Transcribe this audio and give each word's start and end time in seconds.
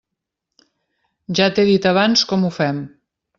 Ja 1.41 1.49
t'he 1.59 1.67
dit 1.69 1.87
abans 1.91 2.25
com 2.33 2.49
ho 2.49 2.53
fem. 2.57 2.81